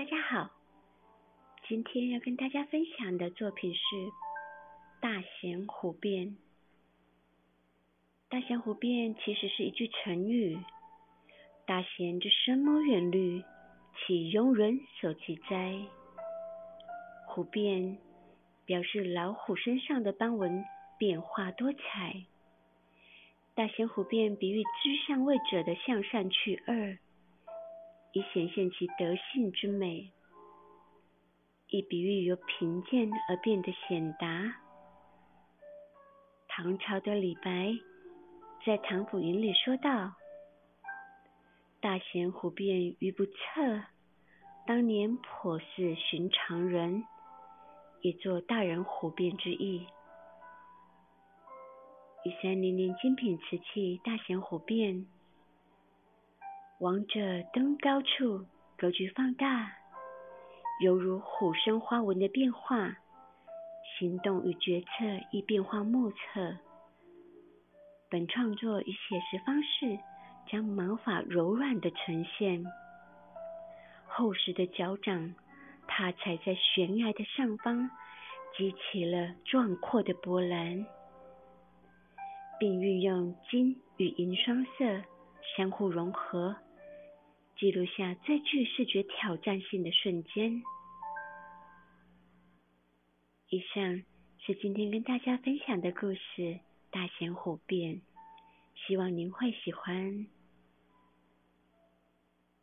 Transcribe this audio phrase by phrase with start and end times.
[0.00, 0.50] 大家好，
[1.68, 3.80] 今天要跟大家分享的作品是
[4.98, 6.28] 《大贤湖变》。
[8.30, 10.58] 大贤湖变其实是一句成语，
[11.66, 13.44] 大贤之深谋远虑，
[13.98, 15.78] 岂庸人所及哉？
[17.26, 17.98] 湖变
[18.64, 20.64] 表示老虎身上的斑纹
[20.98, 22.24] 变化多彩。
[23.54, 26.96] 大贤湖变比喻知善位者的向善去恶。
[28.12, 30.10] 以显现其德性之美，
[31.68, 34.52] 以比喻由贫贱而变得显达。
[36.48, 37.78] 唐朝的李白
[38.66, 40.12] 在《唐府云》里说道
[41.80, 43.30] ：“大贤虎变愚不测，
[44.66, 47.04] 当年颇似寻常人，
[48.02, 49.86] 也作大人虎变之意。”
[52.26, 55.06] 玉山林林精品瓷器大贤虎变。
[56.80, 57.20] 王者
[57.52, 58.46] 登高处，
[58.78, 59.70] 格局放大，
[60.82, 62.96] 犹如虎生花纹的变化，
[63.98, 64.86] 行动与决策
[65.30, 66.56] 亦变化莫测。
[68.08, 69.98] 本创作以写实方式，
[70.50, 72.64] 将毛发柔软的呈现，
[74.06, 75.34] 厚实的脚掌
[75.86, 77.90] 踏踩在悬崖的上方，
[78.56, 80.86] 激起了壮阔的波澜，
[82.58, 85.02] 并运用金与银双色
[85.54, 86.56] 相互融合。
[87.60, 90.62] 记录下最具视觉挑战性的瞬间。
[93.50, 94.02] 以上
[94.38, 96.20] 是今天跟大家分享的故事
[96.90, 97.96] 《大贤虎变》，
[98.74, 100.39] 希望您会喜欢。